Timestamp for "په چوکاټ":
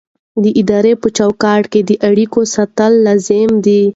1.01-1.63